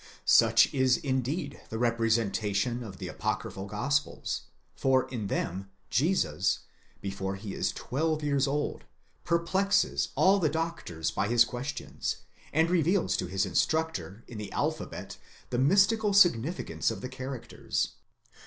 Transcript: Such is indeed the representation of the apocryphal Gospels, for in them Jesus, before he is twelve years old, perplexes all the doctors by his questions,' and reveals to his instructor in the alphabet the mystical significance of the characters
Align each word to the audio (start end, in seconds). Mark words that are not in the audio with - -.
Such 0.25 0.73
is 0.73 0.97
indeed 0.97 1.61
the 1.69 1.77
representation 1.77 2.81
of 2.81 2.97
the 2.97 3.07
apocryphal 3.07 3.67
Gospels, 3.67 4.45
for 4.75 5.07
in 5.09 5.27
them 5.27 5.69
Jesus, 5.91 6.61
before 7.01 7.35
he 7.35 7.53
is 7.53 7.71
twelve 7.71 8.23
years 8.23 8.47
old, 8.47 8.85
perplexes 9.23 10.09
all 10.15 10.39
the 10.39 10.49
doctors 10.49 11.11
by 11.11 11.27
his 11.27 11.45
questions,' 11.45 12.17
and 12.51 12.67
reveals 12.67 13.15
to 13.17 13.27
his 13.27 13.45
instructor 13.45 14.23
in 14.27 14.39
the 14.39 14.51
alphabet 14.53 15.19
the 15.51 15.59
mystical 15.59 16.13
significance 16.13 16.89
of 16.89 17.01
the 17.01 17.07
characters 17.07 17.89